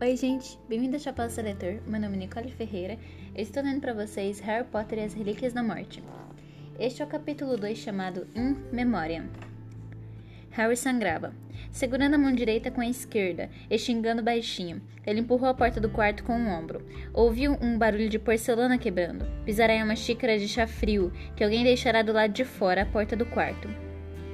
[0.00, 1.78] Oi, gente, bem-vindo ao Chapéu Seletor.
[1.86, 2.98] Meu nome é Nicole Ferreira.
[3.32, 6.02] Eu estou lendo para vocês Harry Potter e as Relíquias da Morte.
[6.80, 9.26] Este é o capítulo 2 chamado In Memoriam.
[10.50, 11.32] Harry sangrava,
[11.70, 14.82] segurando a mão direita com a esquerda e xingando baixinho.
[15.06, 16.84] Ele empurrou a porta do quarto com um ombro.
[17.12, 19.24] Ouviu um barulho de porcelana quebrando.
[19.44, 22.86] Pisará em uma xícara de chá frio que alguém deixará do lado de fora a
[22.86, 23.68] porta do quarto.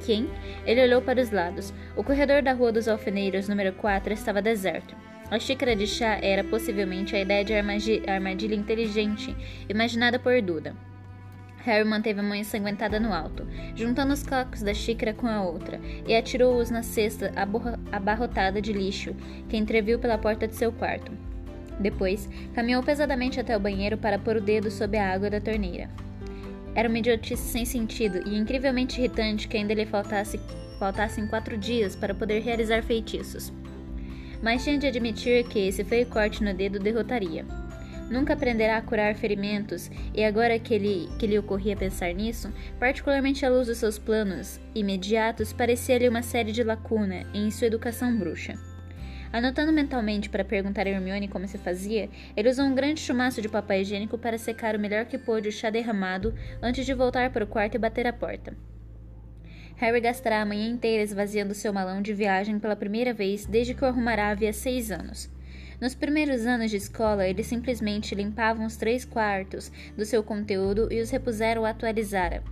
[0.06, 0.26] Quem?
[0.64, 1.70] Ele olhou para os lados.
[1.94, 5.09] O corredor da Rua dos Alfeneiros, número 4, estava deserto.
[5.30, 9.36] A xícara de chá era possivelmente a ideia de armadilha inteligente
[9.68, 10.74] imaginada por Duda.
[11.58, 15.80] Harry manteve a mão ensanguentada no alto, juntando os cacos da xícara com a outra,
[16.04, 17.32] e atirou-os na cesta
[17.92, 19.14] abarrotada de lixo
[19.48, 21.12] que entreviu pela porta de seu quarto.
[21.78, 25.88] Depois, caminhou pesadamente até o banheiro para pôr o dedo sob a água da torneira.
[26.74, 30.40] Era uma idiotice sem sentido e incrivelmente irritante que ainda lhe faltasse,
[30.78, 33.52] faltassem quatro dias para poder realizar feitiços.
[34.42, 37.44] Mas tinha de admitir que esse feio corte no dedo derrotaria.
[38.10, 43.46] Nunca aprenderá a curar ferimentos, e agora que, ele, que lhe ocorria pensar nisso, particularmente
[43.46, 48.54] à luz dos seus planos imediatos, parecia-lhe uma série de lacuna em sua educação bruxa.
[49.32, 53.48] Anotando mentalmente para perguntar a Hermione como se fazia, ele usou um grande chumaço de
[53.48, 57.44] papel higiênico para secar o melhor que pôde o chá derramado antes de voltar para
[57.44, 58.56] o quarto e bater a porta.
[59.80, 63.82] Harry gastará a manhã inteira esvaziando seu malão de viagem pela primeira vez desde que
[63.82, 65.30] o arrumará havia seis anos.
[65.80, 71.00] Nos primeiros anos de escola, ele simplesmente limpava os três quartos do seu conteúdo e
[71.00, 72.44] os repuseram atualizara,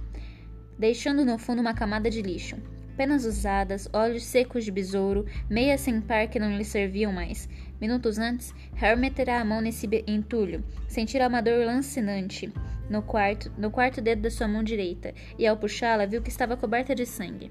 [0.78, 2.56] deixando no fundo uma camada de lixo
[2.98, 7.48] penas usadas, olhos secos de besouro, meias sem par que não lhe serviam mais.
[7.80, 12.52] Minutos antes, Harry meterá a mão nesse entulho, sentirá uma dor lancinante
[12.90, 16.56] no quarto, no quarto dedo da sua mão direita, e ao puxá-la viu que estava
[16.56, 17.50] coberta de sangue.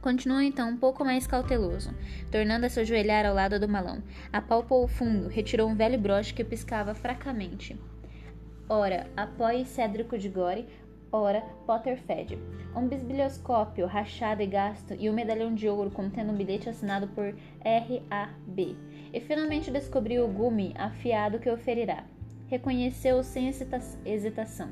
[0.00, 1.90] Continuou então um pouco mais cauteloso,
[2.30, 4.02] tornando a se ajoelhar ao lado do malão.
[4.32, 7.78] Apalpou o fundo, retirou um velho broche que piscava fracamente.
[8.68, 10.66] Ora, apoie Cédrico de Gore,
[11.10, 12.38] ora Potterfed.
[12.76, 17.34] Um bisbilhoscópio rachado e gasto e um medalhão de ouro contendo um bilhete assinado por
[17.60, 18.76] R.A.B.
[19.14, 22.02] E finalmente descobriu o gume afiado que oferirá.
[22.48, 23.48] Reconheceu-o sem
[24.04, 24.70] hesitação.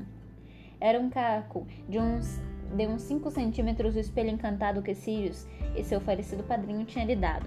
[0.81, 2.41] Era um caco de uns
[2.75, 7.15] de uns 5 centímetros do espelho encantado que Sirius e seu falecido padrinho tinham lhe
[7.15, 7.45] dado.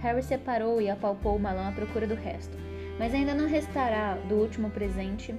[0.00, 2.58] Harry separou e apalpou o malão à procura do resto,
[2.98, 5.34] mas ainda não restará do último presente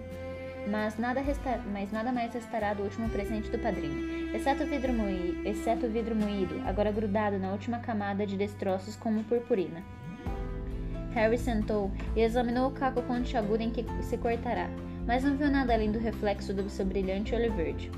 [0.68, 4.94] mas nada, resta, mas nada mais restará do último presente do padrinho, exceto o vidro
[4.94, 9.84] moído, exceto o vidro moído, agora grudado na última camada de destroços como purpurina.
[11.16, 14.70] Harry sentou e examinou o caco pontiagudo em que se cortará,
[15.08, 17.90] mas não viu nada além do reflexo do seu brilhante olho verde.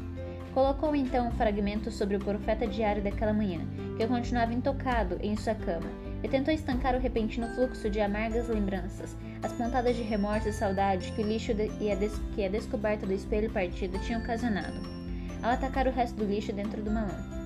[0.54, 3.62] Colocou então um fragmento sobre o profeta diário daquela manhã,
[3.98, 5.90] que continuava intocado em sua cama,
[6.24, 11.12] e tentou estancar o repentino fluxo de amargas lembranças, as pontadas de remorso e saudade
[11.14, 14.80] que o lixo e a, des que a descoberta do espelho partido tinham ocasionado,
[15.42, 17.37] ao atacar o resto do lixo dentro do malão.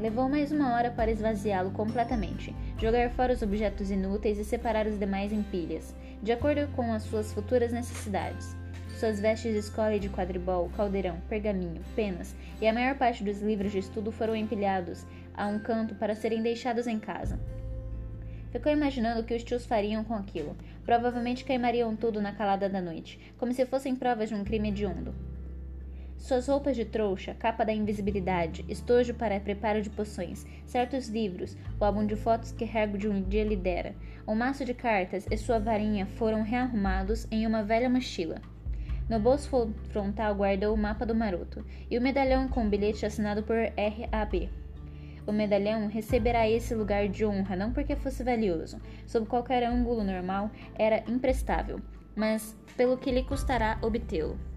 [0.00, 4.98] Levou mais uma hora para esvaziá-lo completamente, jogar fora os objetos inúteis e separar os
[4.98, 8.56] demais em pilhas, de acordo com as suas futuras necessidades.
[8.98, 13.42] Suas vestes de escola e de quadribol, caldeirão, pergaminho, penas e a maior parte dos
[13.42, 17.38] livros de estudo foram empilhados a um canto para serem deixados em casa,
[18.50, 20.56] Ficou imaginando o que os tios fariam com aquilo.
[20.84, 25.14] Provavelmente queimariam tudo na calada da noite, como se fossem provas de um crime hediondo.
[26.20, 31.84] Suas roupas de trouxa, capa da invisibilidade, estojo para preparo de poções, certos livros, o
[31.84, 33.94] álbum de fotos que Hergo de um dia lhe dera,
[34.28, 38.36] um maço de cartas e sua varinha foram rearrumados em uma velha mochila.
[39.08, 43.42] No bolso frontal guardou o mapa do maroto e o medalhão com o bilhete assinado
[43.42, 44.50] por R.A.B.
[45.26, 50.50] O medalhão receberá esse lugar de honra não porque fosse valioso, sob qualquer ângulo normal
[50.78, 51.80] era imprestável,
[52.14, 54.49] mas pelo que lhe custará obtê-lo.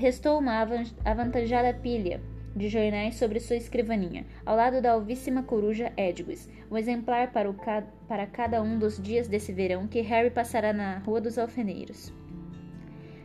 [0.00, 0.66] Restou uma
[1.04, 2.22] avantajada pilha
[2.56, 7.82] de jornais sobre sua escrivaninha, ao lado da alvíssima coruja Edwis, um exemplar para, ca
[8.08, 12.10] para cada um dos dias desse verão que Harry passará na Rua dos Alfeneiros.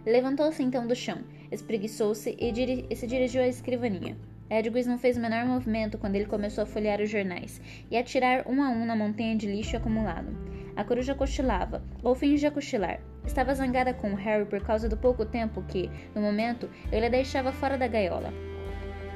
[0.06, 4.18] Levantou-se então do chão, espreguiçou-se e, e se dirigiu à escrivaninha.
[4.50, 8.04] Edgus não fez o menor movimento quando ele começou a folhear os jornais e a
[8.04, 10.36] tirar um a um na montanha de lixo acumulado.
[10.76, 13.00] A coruja cochilava, ou fingia cochilar.
[13.26, 17.52] Estava zangada com Harry por causa do pouco tempo que, no momento, ele a deixava
[17.52, 18.32] fora da gaiola.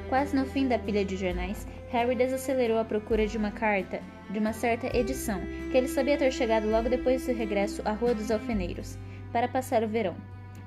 [0.08, 4.00] Quase no fim da pilha de jornais, Harry desacelerou a procura de uma carta
[4.30, 5.40] de uma certa edição,
[5.70, 8.98] que ele sabia ter chegado logo depois do regresso à Rua dos Alfeneiros,
[9.32, 10.16] para passar o verão.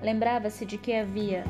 [0.01, 1.44] Lembrava-se de que havia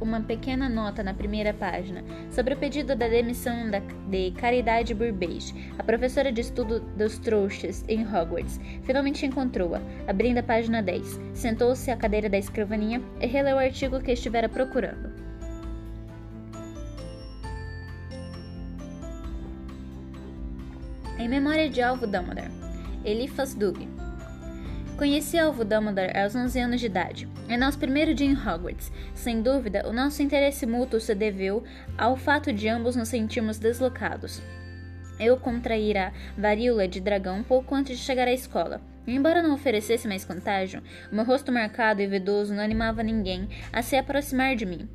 [0.00, 5.54] uma pequena nota na primeira página sobre o pedido da demissão da, de Caridade Burbage,
[5.78, 8.60] a professora de estudo dos trouxas em Hogwarts.
[8.82, 11.20] Finalmente encontrou-a, abrindo a página 10.
[11.34, 15.26] Sentou-se à cadeira da escrivaninha e releu o artigo que estivera procurando.
[21.18, 22.50] Em memória de Alvo Dumbledore,
[23.04, 23.88] Eliphas Dug.
[24.98, 28.90] Conheci Alvo Dumbledore aos 11 anos de idade, é nosso primeiro dia em Hogwarts.
[29.14, 31.62] Sem dúvida, o nosso interesse mútuo se deveu
[31.96, 34.42] ao fato de ambos nos sentirmos deslocados.
[35.18, 38.80] Eu contraíra varíola de dragão pouco antes de chegar à escola.
[39.06, 40.82] Embora não oferecesse mais contágio,
[41.12, 44.88] meu rosto marcado e vedoso não animava ninguém a se aproximar de mim.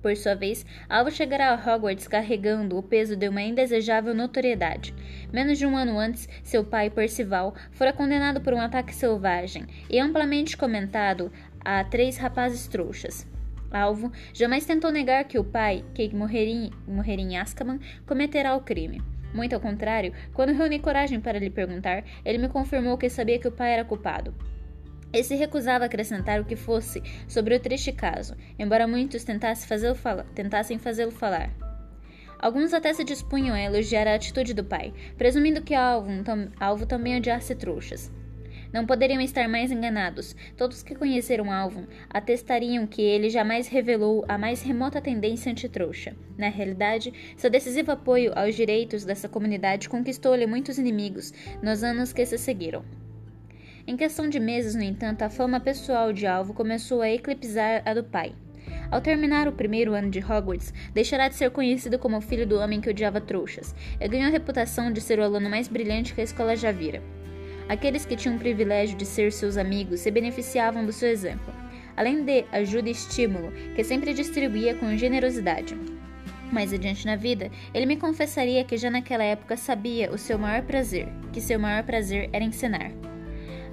[0.00, 4.94] Por sua vez, Alvo chegará a Hogwarts carregando o peso de uma indesejável notoriedade.
[5.32, 9.98] Menos de um ano antes, seu pai, Percival, fora condenado por um ataque selvagem e
[9.98, 11.32] amplamente comentado
[11.64, 13.26] a três rapazes trouxas.
[13.70, 19.02] Alvo jamais tentou negar que o pai, que morreria, morreria em Azkaban, cometerá o crime.
[19.34, 23.48] Muito ao contrário, quando reuni coragem para lhe perguntar, ele me confirmou que sabia que
[23.48, 24.34] o pai era culpado.
[25.12, 29.68] E se recusava a acrescentar o que fosse sobre o triste caso, embora muitos tentassem
[29.68, 31.50] fazê-lo falar, tentassem fazê-lo falar.
[32.38, 36.86] Alguns até se dispunham a elogiar a atitude do pai, presumindo que Alvo, tam, Alvo
[36.86, 38.12] também odiasse trouxas.
[38.72, 40.36] Não poderiam estar mais enganados.
[40.56, 46.14] Todos que conheceram Alvin atestariam que ele jamais revelou a mais remota tendência antitrouxa.
[46.36, 51.32] Na realidade, seu decisivo apoio aos direitos dessa comunidade conquistou-lhe muitos inimigos
[51.62, 52.84] nos anos que se seguiram.
[53.86, 57.94] Em questão de meses, no entanto, a fama pessoal de Alvo começou a eclipsar a
[57.94, 58.34] do pai.
[58.90, 62.58] Ao terminar o primeiro ano de Hogwarts, deixará de ser conhecido como o filho do
[62.58, 66.20] homem que odiava trouxas, e ganhou a reputação de ser o aluno mais brilhante que
[66.20, 67.02] a escola já vira.
[67.68, 71.52] Aqueles que tinham o privilégio de ser seus amigos se beneficiavam do seu exemplo,
[71.96, 75.76] além de ajuda e estímulo que sempre distribuía com generosidade.
[76.50, 80.62] Mais adiante na vida, ele me confessaria que já naquela época sabia o seu maior
[80.62, 82.90] prazer, que seu maior prazer era ensinar.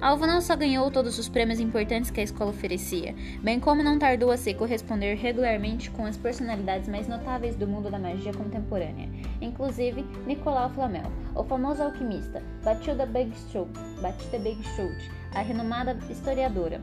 [0.00, 3.98] Alvo não só ganhou todos os prêmios importantes que a escola oferecia, bem como não
[3.98, 9.08] tardou a se corresponder regularmente com as personalidades mais notáveis do mundo da magia contemporânea,
[9.40, 13.70] inclusive Nicolau Flamel, o famoso alquimista, Batilda Bagshot,
[14.02, 16.80] Batilda Bagshot, a renomada historiadora.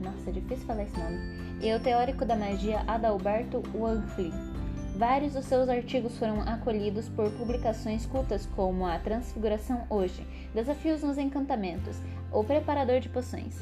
[0.00, 1.18] Nossa, é difícil falar esse nome.
[1.62, 4.53] E o teórico da magia Adalberto Wangflin.
[4.94, 10.24] Vários dos seus artigos foram acolhidos por publicações cultas como A Transfiguração Hoje,
[10.54, 11.96] Desafios nos Encantamentos,
[12.30, 13.60] ou Preparador de Poções.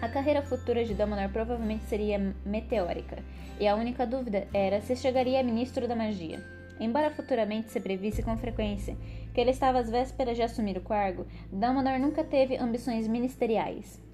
[0.00, 3.18] A carreira futura de Dumbledore provavelmente seria meteórica,
[3.58, 6.40] e a única dúvida era se chegaria a ministro da magia.
[6.78, 8.96] Embora futuramente se previsse com frequência
[9.34, 14.05] que ele estava às vésperas de assumir o cargo, Dumbledore nunca teve ambições ministeriais.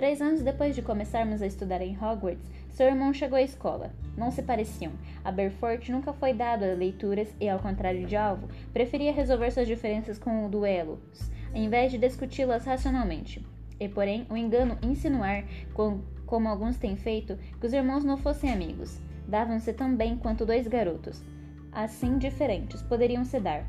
[0.00, 3.92] Três anos depois de começarmos a estudar em Hogwarts, seu irmão chegou à escola.
[4.16, 4.92] Não se pareciam.
[5.22, 9.68] A Berfort nunca foi dado a leituras e, ao contrário de Alvo, preferia resolver suas
[9.68, 13.44] diferenças com duelos, em vez de discuti-las racionalmente.
[13.78, 15.44] E, porém, o engano insinuar,
[15.74, 18.98] como alguns têm feito, que os irmãos não fossem amigos.
[19.28, 21.22] Davam-se tão bem quanto dois garotos.
[21.70, 23.66] Assim diferentes poderiam se dar.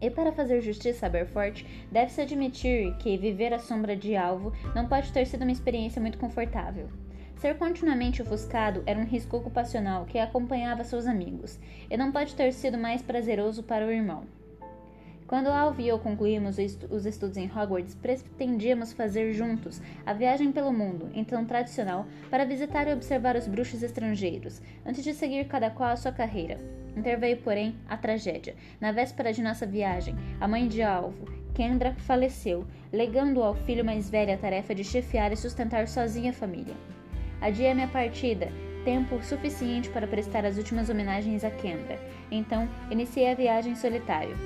[0.00, 4.86] E para fazer justiça a Berfort, deve-se admitir que viver à sombra de alvo não
[4.86, 6.88] pode ter sido uma experiência muito confortável.
[7.36, 11.58] Ser continuamente ofuscado era um risco ocupacional que acompanhava seus amigos,
[11.90, 14.24] e não pode ter sido mais prazeroso para o irmão.
[15.26, 16.56] Quando Alve e eu concluímos
[16.90, 22.88] os estudos em Hogwarts, pretendíamos fazer juntos a viagem pelo mundo, então tradicional, para visitar
[22.88, 26.79] e observar os bruxos estrangeiros, antes de seguir cada qual a sua carreira.
[26.96, 28.54] Interveio, porém, a tragédia.
[28.80, 34.08] Na véspera de nossa viagem, a mãe de Alvo, Kendra, faleceu, legando ao filho mais
[34.08, 36.74] velho a tarefa de chefiar e sustentar sozinha a família.
[37.40, 38.50] Adiei minha partida,
[38.84, 41.98] tempo suficiente para prestar as últimas homenagens a Kendra.
[42.30, 44.36] Então, iniciei a viagem solitário.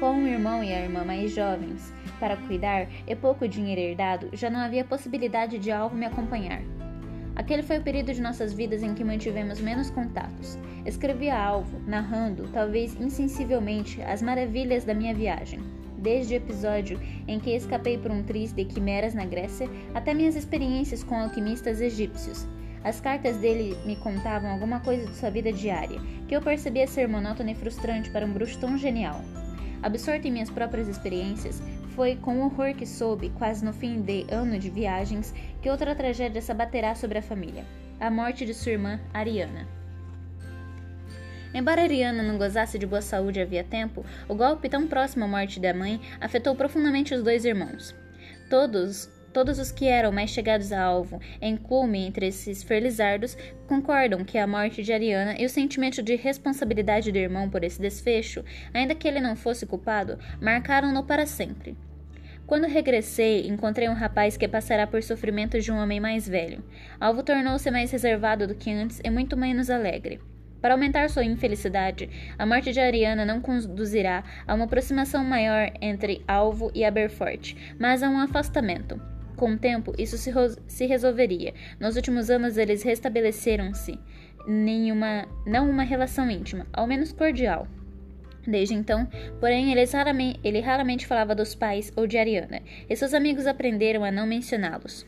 [0.00, 4.50] Com o irmão e a irmã mais jovens para cuidar e pouco dinheiro herdado, já
[4.50, 6.62] não havia possibilidade de algo me acompanhar.
[7.36, 10.58] Aquele foi o período de nossas vidas em que mantivemos menos contatos.
[10.84, 15.60] Escrevi a Alvo, narrando, talvez insensivelmente, as maravilhas da minha viagem
[15.98, 20.36] desde o episódio em que escapei por um triz de quimeras na Grécia até minhas
[20.36, 22.46] experiências com alquimistas egípcios.
[22.84, 27.08] As cartas dele me contavam alguma coisa de sua vida diária, que eu percebia ser
[27.08, 29.20] monótona e frustrante para um bruxo tão genial.
[29.82, 31.60] Absorto em minhas próprias experiências,
[31.96, 36.42] foi com horror que soube, quase no fim de ano de viagens, que outra tragédia
[36.42, 37.64] se abaterá sobre a família:
[37.98, 39.66] a morte de sua irmã, Ariana.
[41.54, 45.58] Embora Ariana não gozasse de boa saúde havia tempo, o golpe tão próximo à morte
[45.58, 47.94] da mãe afetou profundamente os dois irmãos.
[48.50, 54.24] Todos todos os que eram mais chegados a alvo, em clume entre esses ferlizardos, concordam
[54.24, 58.42] que a morte de Ariana e o sentimento de responsabilidade do irmão por esse desfecho,
[58.72, 61.76] ainda que ele não fosse culpado, marcaram-no para sempre.
[62.46, 66.64] Quando regressei, encontrei um rapaz que passará por sofrimentos de um homem mais velho.
[66.98, 70.18] Alvo tornou-se mais reservado do que antes e muito menos alegre.
[70.62, 76.24] Para aumentar sua infelicidade, a morte de Ariana não conduzirá a uma aproximação maior entre
[76.26, 78.98] Alvo e Aberforth, mas a um afastamento.
[79.36, 80.32] Com o tempo, isso se,
[80.66, 81.52] se resolveria.
[81.78, 83.98] Nos últimos anos, eles restabeleceram-se
[84.46, 87.68] nenhuma, não uma relação íntima, ao menos cordial.
[88.46, 89.08] Desde então,
[89.40, 94.12] porém, raramente, ele raramente falava dos pais ou de Ariana, e seus amigos aprenderam a
[94.12, 95.04] não mencioná-los.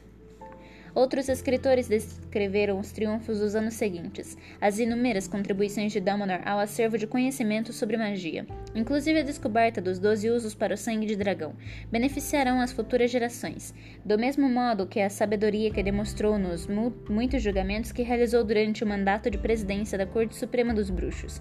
[0.99, 6.99] Outros escritores descreveram os triunfos dos anos seguintes, as inúmeras contribuições de Dumbledore ao acervo
[6.99, 11.55] de conhecimento sobre magia, inclusive a descoberta dos doze usos para o sangue de dragão,
[11.89, 13.73] beneficiarão as futuras gerações,
[14.05, 18.83] do mesmo modo que a sabedoria que demonstrou nos mu muitos julgamentos que realizou durante
[18.83, 21.41] o mandato de presidência da Corte Suprema dos Bruxos.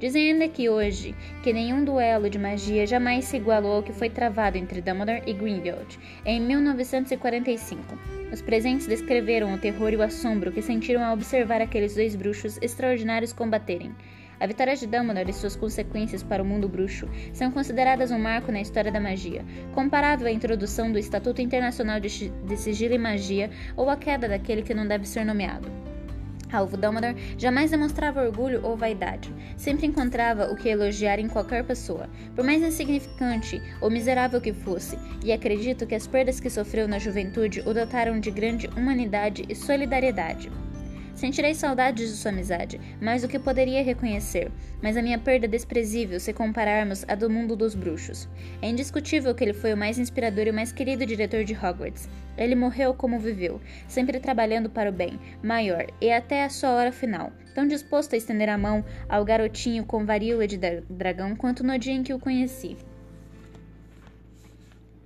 [0.00, 1.12] Dizem ainda que hoje,
[1.42, 5.32] que nenhum duelo de magia jamais se igualou ao que foi travado entre Dumbledore e
[5.32, 7.98] Grindelwald em 1945.
[8.32, 12.58] Os presentes descreveram o terror e o assombro que sentiram ao observar aqueles dois bruxos
[12.62, 13.92] extraordinários combaterem.
[14.38, 18.52] A vitória de Dumbledore e suas consequências para o mundo bruxo são consideradas um marco
[18.52, 23.90] na história da magia, comparável à introdução do Estatuto Internacional de Sigilo e Magia ou
[23.90, 25.68] à queda daquele que não deve ser nomeado.
[26.52, 29.34] Alvo Dumbledore jamais demonstrava orgulho ou vaidade.
[29.56, 34.98] Sempre encontrava o que elogiar em qualquer pessoa, por mais insignificante ou miserável que fosse,
[35.24, 39.54] e acredito que as perdas que sofreu na juventude o dotaram de grande humanidade e
[39.54, 40.50] solidariedade.
[41.18, 45.48] Sentirei saudades de sua amizade, mais do que poderia reconhecer, mas a minha perda é
[45.48, 48.28] desprezível se compararmos à do mundo dos bruxos.
[48.62, 52.08] É indiscutível que ele foi o mais inspirador e o mais querido diretor de Hogwarts.
[52.36, 56.92] Ele morreu como viveu, sempre trabalhando para o bem, maior, e até a sua hora
[56.92, 60.56] final, tão disposto a estender a mão ao garotinho com varíola de
[60.88, 62.76] dragão quanto no dia em que o conheci.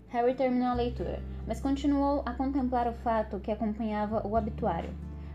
[0.08, 4.90] Harry terminou a leitura, mas continuou a contemplar o fato que acompanhava o obituário.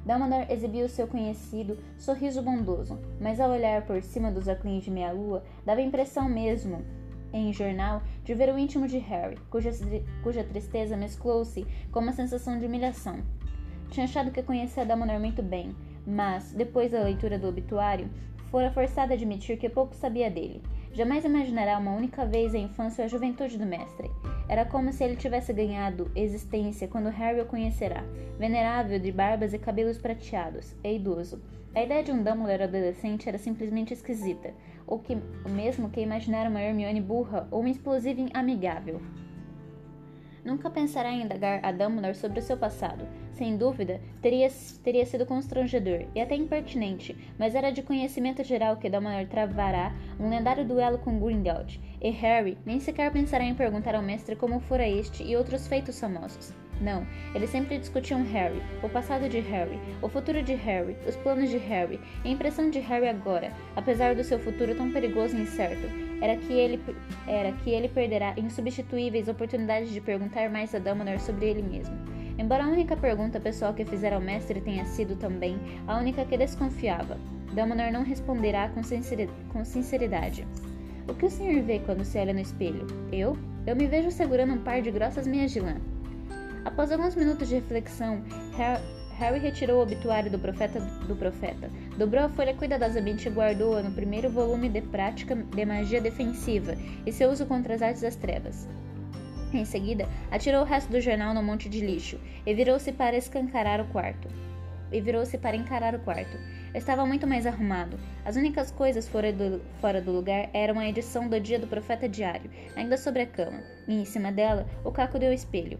[0.07, 5.43] Dumbledore exibiu seu conhecido sorriso bondoso, mas ao olhar por cima dos óculos de meia-lua,
[5.65, 6.81] dava a impressão mesmo,
[7.33, 9.69] em jornal, de ver o íntimo de Harry, cuja,
[10.23, 13.19] cuja tristeza mesclou-se com uma sensação de humilhação.
[13.89, 18.09] Tinha achado que conhecia Dumbledore muito bem, mas, depois da leitura do obituário,
[18.49, 20.63] fora forçada a admitir que pouco sabia dele.
[20.93, 24.09] Jamais imaginará uma única vez a infância ou a juventude do mestre.
[24.49, 28.03] Era como se ele tivesse ganhado existência quando Harry o conhecerá,
[28.39, 31.41] venerável de barbas e cabelos prateados, e idoso.
[31.75, 34.53] A ideia de um Dumbledore adolescente era simplesmente esquisita,
[34.87, 35.15] ou que,
[35.49, 39.01] mesmo que imaginar uma Hermione burra ou uma explosiva amigável.
[40.47, 43.05] Nunca pensará em indagar a Dumbledore sobre o seu passado.
[43.33, 44.47] Sem dúvida, teria,
[44.81, 50.29] teria sido constrangedor e até impertinente, mas era de conhecimento geral que Dumbledore travará um
[50.29, 54.87] lendário duelo com Grindelwald, e Harry nem sequer pensará em perguntar ao mestre como fora
[54.87, 56.53] este e outros feitos famosos.
[56.79, 61.49] Não, eles sempre discutiam Harry, o passado de Harry, o futuro de Harry, os planos
[61.49, 66.06] de Harry, a impressão de Harry agora, apesar do seu futuro tão perigoso e incerto,
[66.21, 66.79] era que ele,
[67.27, 71.95] era que ele perderá insubstituíveis oportunidades de perguntar mais a Dumbledore sobre ele mesmo.
[72.37, 75.57] Embora a única pergunta pessoal que fizera ao mestre tenha sido também
[75.87, 77.17] a única que desconfiava,
[77.53, 80.47] Dumbledore não responderá com sinceridade.
[81.07, 82.85] O que o senhor vê quando se olha no espelho?
[83.11, 83.37] Eu?
[83.65, 85.77] Eu me vejo segurando um par de grossas meias de lã.
[86.65, 88.21] Após alguns minutos de reflexão,
[89.17, 93.91] Harry retirou o obituário do profeta, do profeta, dobrou a folha cuidadosamente e guardou-a no
[93.91, 98.67] primeiro volume de Prática de Magia Defensiva e seu uso contra as artes das trevas.
[99.51, 103.81] Em seguida, atirou o resto do jornal no monte de lixo e virou-se para escancarar
[103.81, 104.27] o quarto.
[104.91, 106.37] E virou-se para encarar o quarto.
[106.75, 107.97] Estava muito mais arrumado.
[108.23, 112.07] As únicas coisas fora do, fora do lugar eram a edição do Dia do Profeta
[112.07, 115.79] Diário, ainda sobre a cama, e em cima dela o caco do espelho.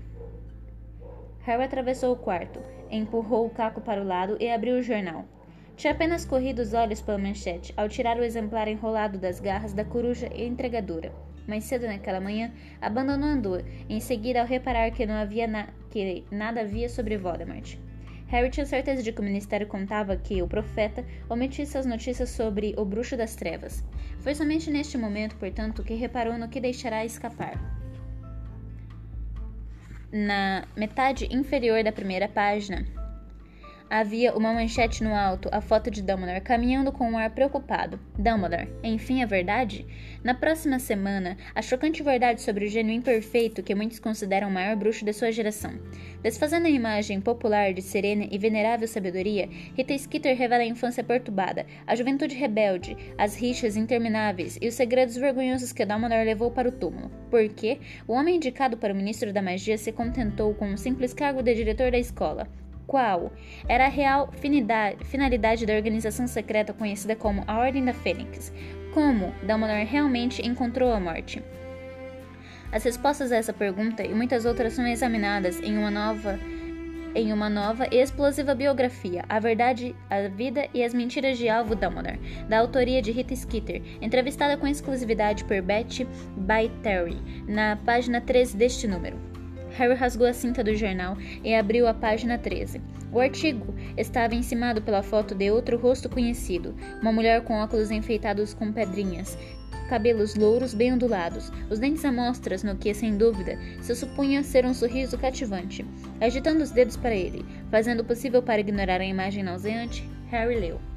[1.47, 2.59] Harry atravessou o quarto,
[2.91, 5.23] empurrou o caco para o lado e abriu o jornal.
[5.77, 9.85] Tinha apenas corrido os olhos pela manchete ao tirar o exemplar enrolado das garras da
[9.85, 11.09] coruja entregadora.
[11.47, 12.51] Mais cedo naquela manhã,
[12.81, 17.77] abandonando-a, em seguida ao reparar que não havia na que nada havia sobre Voldemort.
[18.27, 22.75] Harry tinha certeza de que o ministério contava que o profeta omitisse as notícias sobre
[22.77, 23.85] o bruxo das trevas.
[24.19, 27.76] Foi somente neste momento, portanto, que reparou no que deixará escapar.
[30.11, 32.85] Na metade inferior da primeira página,
[33.89, 37.98] Havia uma manchete no alto, a foto de Dumbledore caminhando com um ar preocupado.
[38.20, 39.86] Dumbledore, enfim a verdade?
[40.22, 44.75] Na próxima semana, a chocante verdade sobre o gênio imperfeito que muitos consideram o maior
[44.75, 45.79] bruxo de sua geração.
[46.22, 51.65] Desfazendo a imagem popular de serena e venerável sabedoria, Rita Skeeter revela a infância perturbada,
[51.86, 56.74] a juventude rebelde, as rixas intermináveis e os segredos vergonhosos que Dumbledore levou para o
[56.74, 57.10] túmulo.
[57.29, 61.41] Porque o homem indicado para o ministro da magia se contentou com um simples cargo
[61.41, 62.50] de diretor da escola
[62.88, 63.32] qual
[63.67, 68.51] era a real finalidade da organização secreta conhecida como a Ordem da Fênix,
[68.94, 71.44] como Dumbledore realmente encontrou a morte.
[72.72, 76.39] As respostas a essa pergunta e muitas outras são examinadas em uma nova
[77.15, 81.75] em uma nova e explosiva biografia, A Verdade, a Vida e as Mentiras de Alvo
[81.75, 86.08] Dumbledore, da autoria de Rita Skeeter, entrevistada com exclusividade por Betty
[86.84, 87.17] Terry,
[87.48, 89.37] na página 13 deste número.
[89.77, 92.81] Harry rasgou a cinta do jornal e abriu a página 13.
[93.12, 98.55] O artigo estava encimado pela foto de outro rosto conhecido, uma mulher com óculos enfeitados
[98.55, 99.38] com pedrinhas,
[99.88, 104.65] cabelos louros bem ondulados, os dentes à mostras no que, sem dúvida, se supunha ser
[104.65, 105.86] um sorriso cativante.
[106.19, 110.96] Agitando os dedos para ele, fazendo o possível para ignorar a imagem nauseante, Harry leu.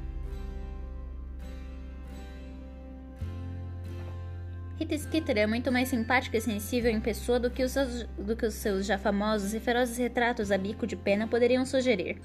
[4.81, 7.75] Rita Skeeter é muito mais simpática e sensível em pessoa do que, os,
[8.17, 12.19] do que os seus já famosos e ferozes retratos a bico de pena poderiam sugerir.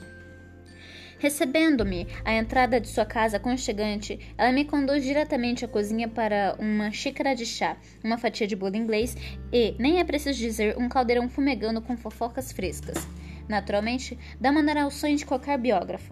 [1.18, 6.90] Recebendo-me à entrada de sua casa aconchegante, ela me conduz diretamente à cozinha para uma
[6.90, 9.14] xícara de chá, uma fatia de bolo inglês
[9.52, 13.06] e, nem é preciso dizer, um caldeirão fumegando com fofocas frescas.
[13.46, 16.10] Naturalmente, dá mandar ao sonho de qualquer biógrafo.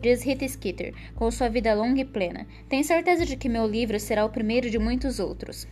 [0.00, 2.46] Diz Rita Skeeter, com sua vida longa e plena.
[2.68, 5.68] Tenho certeza de que meu livro será o primeiro de muitos outros.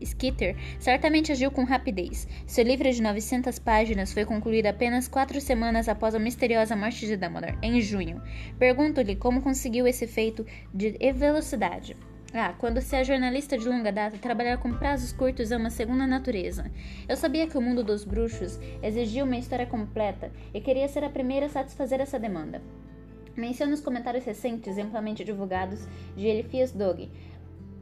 [0.00, 2.26] Skitter certamente agiu com rapidez.
[2.46, 7.16] Seu livro de 900 páginas foi concluído apenas quatro semanas após a misteriosa morte de
[7.16, 8.22] Dumbledore, em junho.
[8.58, 11.96] Pergunto-lhe como conseguiu esse feito de velocidade.
[12.32, 16.06] Ah, quando se é jornalista de longa data, trabalhar com prazos curtos é uma segunda
[16.06, 16.70] natureza.
[17.08, 21.10] Eu sabia que o mundo dos bruxos exigia uma história completa e queria ser a
[21.10, 22.62] primeira a satisfazer essa demanda.
[23.36, 27.10] Menciono os comentários recentes, amplamente divulgados, de Elifias Dog,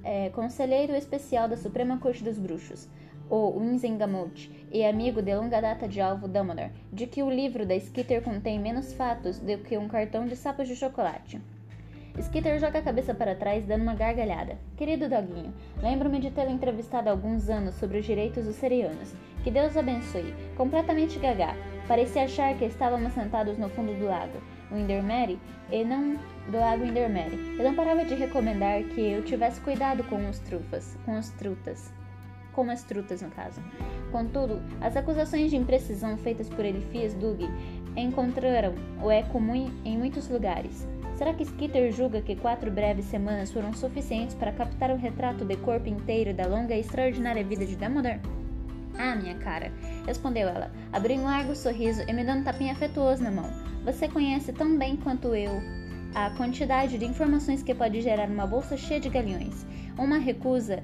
[0.03, 2.89] é, conselheiro especial da Suprema Corte dos Bruxos,
[3.31, 7.75] o Winzengamot, e amigo de longa data de Alvo Dumbledore, de que o livro da
[7.77, 11.41] Skitter contém menos fatos do que um cartão de sapos de chocolate.
[12.19, 14.59] Skitter joga a cabeça para trás, dando uma gargalhada.
[14.77, 19.15] Querido doguinho, lembro-me de tê-lo entrevistado há alguns anos sobre os direitos dos serianos.
[19.45, 20.35] Que Deus abençoe.
[20.57, 21.55] Completamente gaga.
[21.89, 24.39] Parecia achar que estávamos sentados no fundo do lago.
[24.71, 25.41] Windermere
[25.73, 26.17] e não
[26.51, 27.35] do lago Windermere.
[27.35, 31.91] Ele não parava de recomendar que eu tivesse cuidado com os trufas, com as trutas,
[32.53, 33.63] com as trutas no caso.
[34.13, 37.49] Contudo, as acusações de imprecisão feitas por Elifias Dug
[37.97, 39.39] encontraram o eco
[39.83, 40.87] em muitos lugares.
[41.17, 45.57] Será que Skitter julga que quatro breves semanas foram suficientes para captar o retrato de
[45.57, 48.21] corpo inteiro da longa e extraordinária vida de Dumbledore?
[48.99, 49.73] Ah, minha cara,
[50.07, 53.49] respondeu ela, abrindo um largo sorriso e me dando um tapinha afetuoso na mão.
[53.85, 55.63] Você conhece tão bem quanto eu
[56.15, 59.65] a quantidade de informações que pode gerar uma bolsa cheia de galeões.
[59.97, 60.83] Uma recusa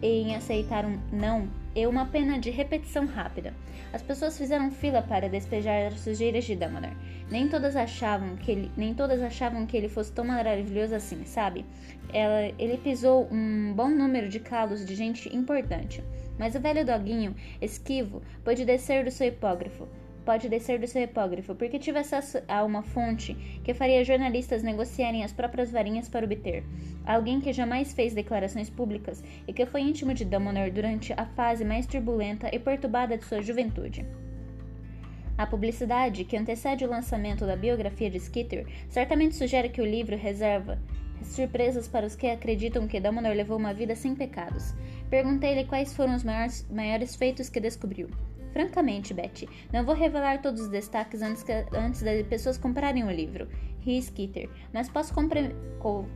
[0.00, 3.54] em aceitar um não e uma pena de repetição rápida.
[3.92, 6.96] As pessoas fizeram fila para despejar as sujeiras de Dumbledore.
[7.30, 11.64] Nem todas achavam que ele, nem todas achavam que ele fosse tão maravilhoso assim, sabe?
[12.12, 16.02] Ela, ele pisou um bom número de calos de gente importante.
[16.38, 19.86] Mas o velho doguinho, esquivo, pôde descer do seu hipógrafo
[20.30, 25.24] pode descer do seu hipógrafo, porque tive acesso a uma fonte que faria jornalistas negociarem
[25.24, 26.62] as próprias varinhas para obter.
[27.04, 31.64] Alguém que jamais fez declarações públicas e que foi íntimo de Dumbledore durante a fase
[31.64, 34.06] mais turbulenta e perturbada de sua juventude.
[35.36, 40.16] A publicidade que antecede o lançamento da biografia de Skitter certamente sugere que o livro
[40.16, 40.78] reserva
[41.24, 44.76] surpresas para os que acreditam que Dumbledore levou uma vida sem pecados.
[45.10, 48.08] Perguntei-lhe quais foram os maiores, maiores feitos que descobriu.
[48.52, 53.10] Francamente, Betty, não vou revelar todos os destaques antes, que, antes das pessoas comprarem o
[53.10, 53.48] livro.
[53.80, 55.14] Ri Skitter, mas posso,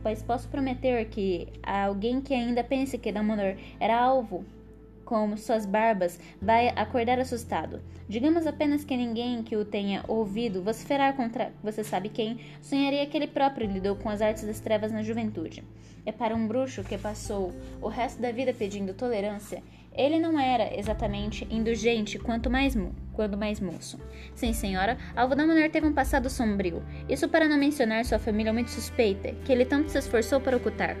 [0.03, 4.45] mas posso prometer que alguém que ainda pense que Dumbledore era alvo
[5.05, 7.81] como suas barbas vai acordar assustado.
[8.09, 13.15] Digamos apenas que ninguém que o tenha ouvido vociferar contra você sabe quem sonharia que
[13.15, 15.63] ele próprio lidou com as artes das trevas na juventude.
[16.05, 19.63] É para um bruxo que passou o resto da vida pedindo tolerância
[19.95, 22.77] ele não era exatamente indulgente quanto mais
[23.13, 23.99] quando mais moço.
[24.33, 26.83] Sim, senhora, Alvo da Mulher teve um passado sombrio.
[27.07, 30.97] Isso para não mencionar sua família muito suspeita, que ele tanto se esforçou para ocultar.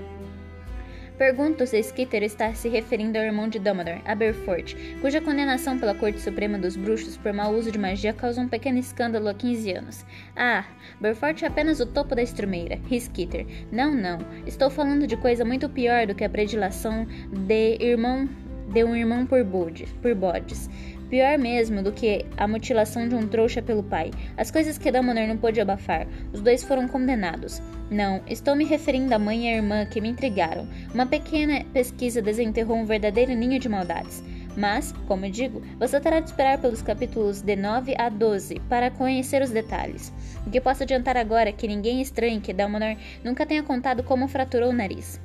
[1.17, 6.19] Pergunto se Skitter está se referindo ao irmão de Dumbledore, Aberforth, cuja condenação pela Corte
[6.19, 10.05] Suprema dos Bruxos por mau uso de magia causou um pequeno escândalo há 15 anos.
[10.35, 10.65] Ah,
[10.99, 13.45] Aberforth é apenas o topo da estrumeira, Skitter.
[13.71, 14.17] Não, não.
[14.45, 18.27] Estou falando de coisa muito pior do que a predilação de irmão
[18.67, 20.69] de um irmão por, bodes, por bodes.
[21.09, 24.09] Pior mesmo do que a mutilação de um trouxa pelo pai.
[24.37, 26.07] As coisas que Dumbledore não pôde abafar.
[26.33, 27.61] Os dois foram condenados.
[27.91, 30.67] Não, estou me referindo à mãe e à irmã que me intrigaram.
[30.93, 34.23] Uma pequena pesquisa desenterrou um verdadeiro ninho de maldades.
[34.57, 39.41] Mas, como digo, você terá de esperar pelos capítulos de 9 a 12 para conhecer
[39.41, 40.11] os detalhes.
[40.47, 44.27] O que posso adiantar agora é que ninguém estranhe que Dumbledore nunca tenha contado como
[44.27, 45.19] fraturou o nariz.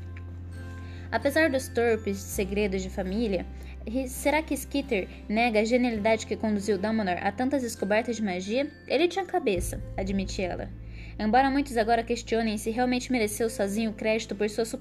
[1.10, 3.44] Apesar dos torpes segredos de família,
[4.08, 8.70] Será que Skitter nega a genialidade que conduziu Dumbledore a tantas descobertas de magia?
[8.86, 10.70] Ele tinha cabeça, admite ela.
[11.18, 14.72] Embora muitos agora questionem se realmente mereceu sozinho o crédito por suas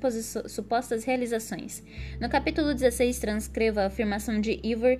[0.48, 1.82] supostas realizações.
[2.20, 4.98] No capítulo 16 transcreva a afirmação de Ivor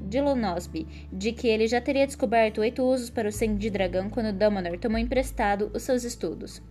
[0.00, 4.32] Dilonosby de que ele já teria descoberto oito usos para o sangue de dragão quando
[4.32, 6.62] Dumbledore tomou emprestado os seus estudos.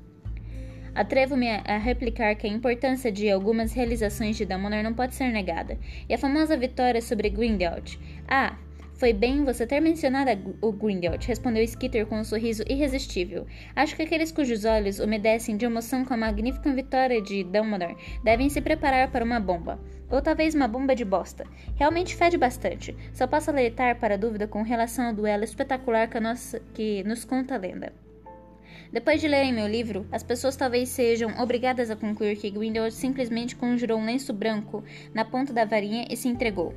[0.96, 5.78] Atrevo-me a replicar que a importância de algumas realizações de Dumbledore não pode ser negada.
[6.08, 8.00] E a famosa vitória sobre Grindelwald.
[8.26, 8.58] Ah,
[8.94, 13.46] foi bem você ter mencionado o Grindelwald, respondeu Skitter com um sorriso irresistível.
[13.76, 18.50] Acho que aqueles cujos olhos umedecem de emoção com a magnífica vitória de Dumbledore devem
[18.50, 19.78] se preparar para uma bomba.
[20.10, 21.46] Ou talvez uma bomba de bosta.
[21.76, 22.96] Realmente fede bastante.
[23.12, 27.56] Só posso alertar para dúvida com relação ao duelo espetacular que, nossa, que nos conta
[27.56, 28.05] a lenda.
[28.92, 33.56] Depois de lerem meu livro, as pessoas talvez sejam obrigadas a concluir que Grindelwald simplesmente
[33.56, 36.74] conjurou um lenço branco na ponta da varinha e se entregou.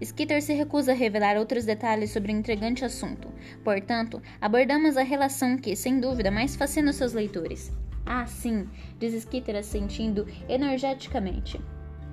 [0.00, 3.28] Skitter se recusa a revelar outros detalhes sobre o intrigante assunto.
[3.62, 7.70] Portanto, abordamos a relação que, sem dúvida, mais fascina os seus leitores.
[8.06, 8.66] Ah, sim,
[8.98, 11.60] diz Skitter assentindo energeticamente.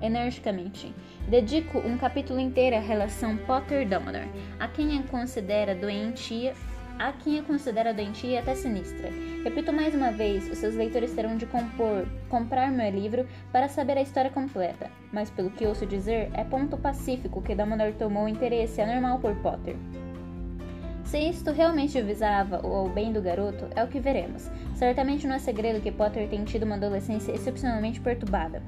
[0.02, 0.94] Energicamente.
[1.28, 4.28] Dedico um capítulo inteiro à relação Potter-Dumbledore,
[4.60, 6.54] a quem a considera doentia
[6.98, 9.08] Há quem a considera doentia e até sinistra.
[9.44, 13.96] Repito mais uma vez, os seus leitores terão de compor, comprar meu livro para saber
[13.96, 18.80] a história completa, mas pelo que ouço dizer, é ponto pacífico que Dumbledore tomou interesse
[18.80, 19.76] anormal por Potter.
[21.04, 24.50] Se isto realmente visava o bem do garoto, é o que veremos.
[24.74, 28.60] Certamente não é segredo que Potter tem tido uma adolescência excepcionalmente perturbada.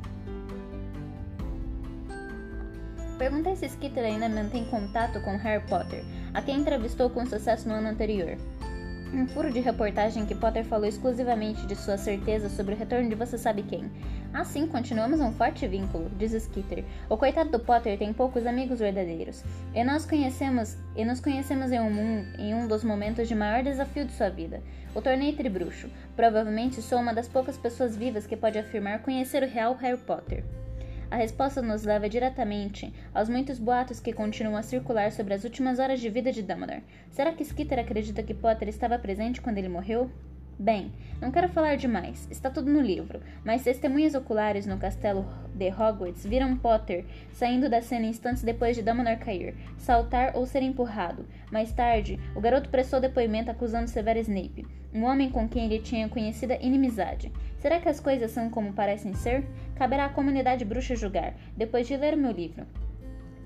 [3.19, 7.75] Perguntei se Skitter ainda mantém contato com Harry Potter, a quem entrevistou com sucesso no
[7.75, 8.37] ano anterior.
[9.13, 13.17] Um furo de reportagem que Potter falou exclusivamente de sua certeza sobre o retorno de
[13.17, 13.91] você sabe quem.
[14.33, 16.85] Assim, continuamos um forte vínculo, diz Skitter.
[17.09, 19.43] O coitado do Potter tem poucos amigos verdadeiros.
[19.75, 24.05] E nós conhecemos, e nos conhecemos em um, em um dos momentos de maior desafio
[24.05, 24.63] de sua vida,
[24.95, 25.91] o torneio tribruxo.
[26.15, 30.45] Provavelmente sou uma das poucas pessoas vivas que pode afirmar conhecer o real Harry Potter.
[31.11, 35.81] A resposta nos leva diretamente aos muitos boatos que continuam a circular sobre as últimas
[35.81, 36.85] horas de vida de Dumbledore.
[37.11, 40.09] Será que Skitter acredita que Potter estava presente quando ele morreu?
[40.61, 40.93] Bem,
[41.23, 46.27] não quero falar demais, está tudo no livro, mas testemunhas oculares no castelo de Hogwarts
[46.27, 51.25] viram Potter saindo da cena instantes depois de Dumbledore cair, saltar ou ser empurrado.
[51.51, 56.11] Mais tarde, o garoto prestou depoimento acusando Severo Snape, um homem com quem ele tinha
[56.11, 57.33] conhecida inimizade.
[57.57, 59.47] Será que as coisas são como parecem ser?
[59.77, 62.67] Caberá à comunidade bruxa julgar, depois de ler meu livro.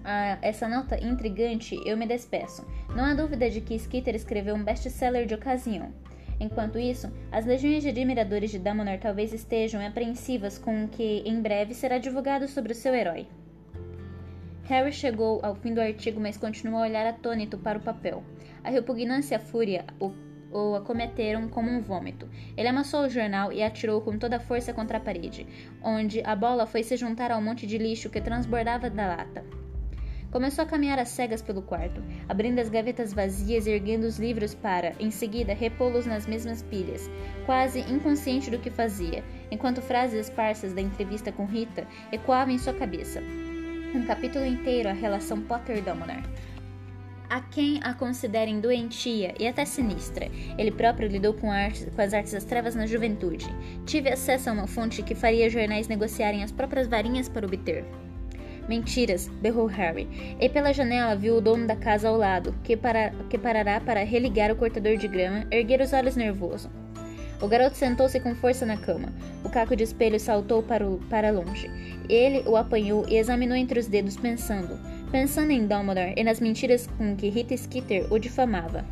[0.03, 2.67] A essa nota intrigante, eu me despeço.
[2.89, 5.93] Não há dúvida de que Skitter escreveu um best-seller de ocasião.
[6.41, 11.41] Enquanto isso, as legiões de admiradores de Dumbledore talvez estejam apreensivas com o que em
[11.41, 13.27] breve será divulgado sobre o seu herói.
[14.65, 18.23] Harry chegou ao fim do artigo, mas continuou a olhar atônito para o papel.
[18.63, 20.11] A repugnância e a fúria o
[20.55, 22.29] o acometeram como um vômito.
[22.57, 25.47] Ele amassou o jornal e atirou com toda a força contra a parede,
[25.83, 29.64] onde a bola foi se juntar ao monte de lixo que transbordava da lata.
[30.35, 34.53] Começou a caminhar às cegas pelo quarto, abrindo as gavetas vazias e erguendo os livros
[34.53, 37.09] para, em seguida, repô-los nas mesmas pilhas,
[37.47, 42.75] quase inconsciente do que fazia, enquanto frases esparsas da entrevista com Rita ecoavam em sua
[42.75, 43.23] cabeça.
[43.95, 46.25] Um capítulo inteiro a relação Potter-Dumbledore
[47.31, 50.29] a quem a considerem doentia e até sinistra.
[50.59, 53.47] Ele próprio lidou com, com as artes das trevas na juventude.
[53.87, 57.85] Tive acesso a uma fonte que faria jornais negociarem as próprias varinhas para obter.
[58.69, 60.09] Mentiras, berrou Harry,
[60.41, 64.05] e pela janela viu o dono da casa ao lado, que, para, que parará para
[64.05, 66.71] religar o cortador de grama, erguer os olhos nervoso.
[67.43, 69.13] O garoto sentou-se com força na cama.
[69.45, 71.71] O caco de espelho saltou para, o, para longe.
[72.09, 74.79] Ele o apanhou e examinou entre os dedos, pensando
[75.15, 78.85] pensando em Dumbledore e nas mentiras com que Rita Skeeter o difamava.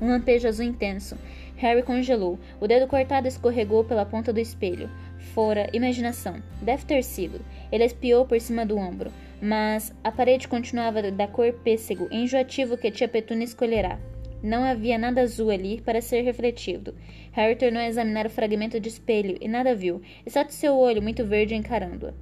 [0.00, 1.18] Um lampejo azul intenso.
[1.56, 2.38] Harry congelou.
[2.58, 4.88] O dedo cortado escorregou pela ponta do espelho.
[5.34, 6.42] Fora imaginação.
[6.62, 7.40] Deve ter sido.
[7.70, 12.90] Ele espiou por cima do ombro, mas a parede continuava da cor pêssego, enjoativo que
[12.90, 13.98] tia Petúnia escolherá.
[14.42, 16.94] Não havia nada azul ali para ser refletido.
[17.32, 21.24] Harry tornou a examinar o fragmento de espelho e nada viu, exceto seu olho muito
[21.24, 22.14] verde encarando-a.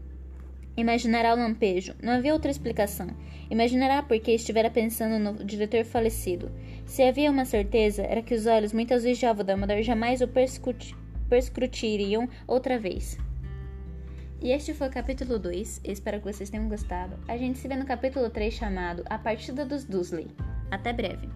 [0.76, 1.94] Imaginará o lampejo.
[2.02, 3.06] Não havia outra explicação.
[3.48, 6.50] Imaginará porque estivera pensando no diretor falecido.
[6.84, 10.26] Se havia uma certeza, era que os olhos muito azuis de Dumbledore jamais o
[11.28, 13.18] perscrutiriam outra vez.
[14.40, 15.80] E este foi o capítulo 2.
[15.84, 17.16] Espero que vocês tenham gostado.
[17.26, 20.28] A gente se vê no capítulo 3 chamado A Partida dos Dursley.
[20.70, 21.28] Até breve.